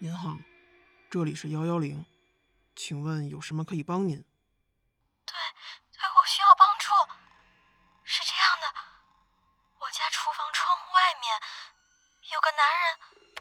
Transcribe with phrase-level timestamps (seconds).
[0.00, 0.36] 您好，
[1.10, 2.06] 这里是幺幺零，
[2.76, 4.14] 请问有什么可以帮您？
[5.26, 5.34] 对，
[5.90, 6.86] 对我需要帮助。
[8.04, 8.78] 是这样的，
[9.80, 11.34] 我家厨房窗户外面
[12.32, 12.96] 有个男人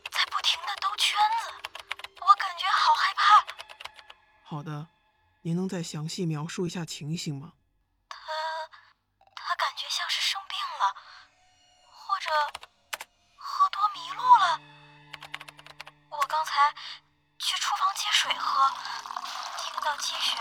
[0.10, 1.54] 在不停的兜圈子，
[2.22, 3.46] 我感觉好害怕。
[4.44, 4.88] 好的，
[5.44, 7.54] 您能再详细描述一下情形吗？
[8.10, 8.18] 他
[9.36, 10.96] 他感觉像是生病了，
[11.92, 12.32] 或者
[13.36, 14.77] 喝多迷路了。
[16.38, 16.72] 我刚才
[17.40, 18.70] 去厨房接水喝，
[19.58, 20.38] 听到积雪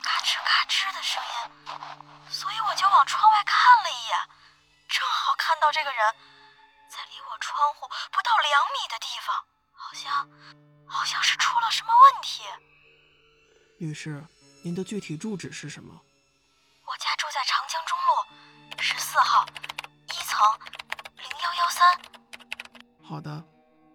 [0.00, 4.16] 嘎吱嘎吱的声音，所以我就往窗外看了一眼，
[4.88, 6.14] 正好看到这个人
[6.88, 9.34] 在离我窗户不到两米的地方，
[9.74, 10.30] 好像
[10.88, 12.44] 好像是出了什么问题。
[13.80, 14.24] 女士，
[14.62, 16.00] 您的具体住址是什么？
[16.84, 19.44] 我家住在长江中路十四号
[20.06, 20.38] 一层
[21.16, 22.00] 零幺幺三。
[23.02, 23.42] 好的，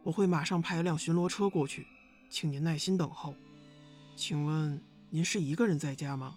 [0.03, 1.87] 我会马上派一辆巡逻车过去，
[2.29, 3.33] 请您耐心等候。
[4.15, 6.35] 请问您是一个人在家吗？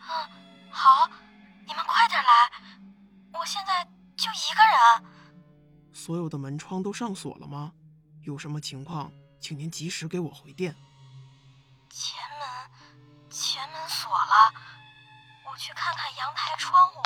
[0.00, 0.28] 啊，
[0.70, 1.08] 好，
[1.66, 2.28] 你们快点来，
[3.32, 3.84] 我现在
[4.16, 4.60] 就一个
[5.00, 5.14] 人。
[5.94, 7.72] 所有的门窗都上锁了吗？
[8.22, 10.76] 有什么情况，请您及时给我回电。
[11.88, 12.70] 前门，
[13.30, 14.52] 前门锁了，
[15.50, 17.02] 我去看看阳台窗户。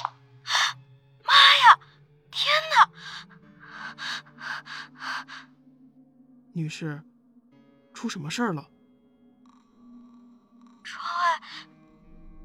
[6.59, 7.01] 女士，
[7.95, 8.69] 出什么事儿了？
[10.83, 11.41] 窗外，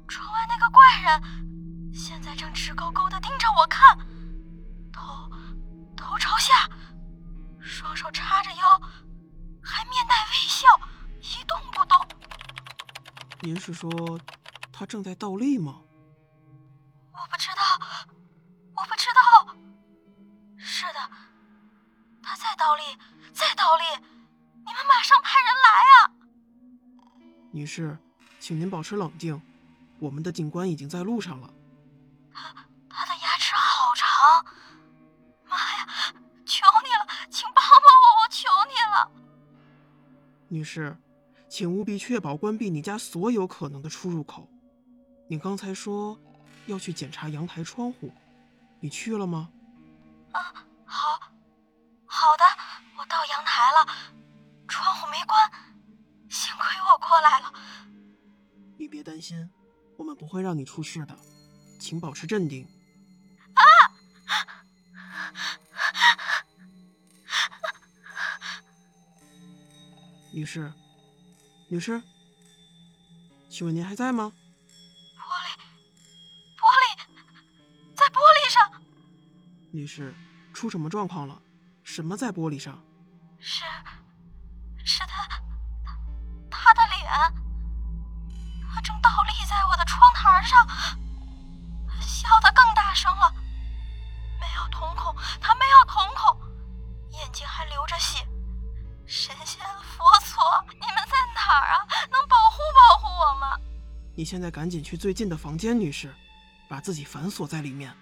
[0.06, 3.98] 窗外那个怪人，现在正直勾勾的盯着我看，
[4.92, 5.28] 头，
[5.96, 6.68] 头朝下，
[7.60, 8.80] 双手叉着腰，
[9.60, 10.68] 还面带微笑，
[11.20, 11.98] 一动不动。
[13.40, 13.90] 您是说
[14.72, 15.80] 他正在倒立吗？
[17.10, 17.62] 我不知道，
[18.76, 19.43] 我不知道。
[22.64, 22.82] 倒立，
[23.34, 23.84] 再倒立，
[24.64, 25.96] 你们马上派人来啊！
[27.52, 27.98] 女士，
[28.40, 29.38] 请您保持冷静，
[29.98, 31.52] 我们的警官已经在路上了。
[32.32, 32.54] 他
[32.88, 34.46] 他的牙齿好长，
[35.46, 35.86] 妈呀！
[36.46, 39.10] 求你了，请帮帮我，我求你了。
[40.48, 40.96] 女士，
[41.50, 44.48] 请务必确保关闭你家所有可能的出入口。
[45.28, 46.18] 你刚才说
[46.64, 48.10] 要去检查阳台窗户，
[48.80, 49.50] 你去了吗？
[57.14, 57.52] 过来了。
[58.76, 59.48] 你别担心，
[59.96, 61.16] 我们不会让你出事的，
[61.78, 62.66] 请保持镇定。
[70.32, 70.72] 女士，
[71.68, 72.02] 女士，
[73.48, 74.32] 请问您还在吗？
[75.16, 75.54] 玻璃，
[76.58, 76.98] 玻璃，
[77.94, 78.82] 在玻璃上，
[79.70, 80.12] 女士，
[80.52, 81.40] 出什么状况了？
[81.84, 82.84] 什么在玻璃上？
[83.38, 83.62] 是，
[84.84, 85.40] 是他，
[86.64, 87.06] 他，的脸，
[88.72, 90.66] 他正倒立在我的窗台上，
[92.00, 93.30] 笑得更大声了，
[94.40, 96.40] 没有瞳孔，他没有瞳孔，
[97.10, 98.26] 眼睛还流着血。
[99.06, 100.40] 神仙佛祖，
[100.80, 101.86] 你们在哪儿啊？
[102.10, 103.58] 能保护保护我吗？
[104.16, 106.14] 你现在赶紧去最近的房间，女士，
[106.66, 107.94] 把自己反锁在里面。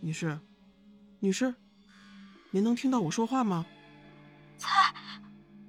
[0.00, 0.40] 女士，
[1.20, 1.54] 女士，
[2.50, 3.66] 您能听到我说话吗？
[4.56, 4.68] 在，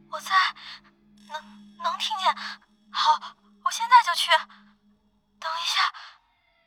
[0.09, 0.29] 我在，
[1.27, 1.41] 能
[1.77, 2.35] 能听见。
[2.91, 4.29] 好，我现在就去。
[5.39, 5.81] 等一下，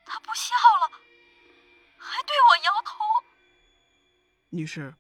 [0.04, 0.90] 他不笑了，
[1.98, 2.98] 还对我摇头。
[4.50, 4.96] 女士，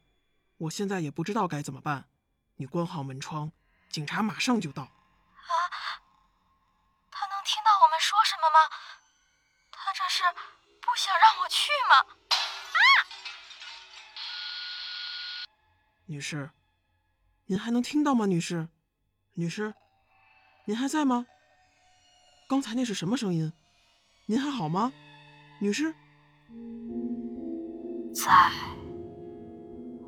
[0.58, 2.08] 我现在也不知道该怎么办，
[2.56, 3.50] 你关好门窗，
[3.90, 4.84] 警察马上就到。
[4.84, 5.52] 啊，
[7.10, 8.76] 他能听到我们说什么吗？
[9.72, 10.22] 他这是
[10.80, 12.16] 不想让我去吗？
[16.12, 16.50] 女士，
[17.46, 18.26] 您还能听到吗？
[18.26, 18.68] 女士，
[19.32, 19.72] 女士，
[20.66, 21.24] 您还在吗？
[22.50, 23.50] 刚才那是什么声音？
[24.26, 24.92] 您还好吗？
[25.58, 25.90] 女士，
[28.14, 28.30] 在，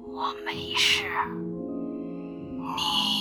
[0.06, 1.08] 我没事。
[2.76, 3.13] 你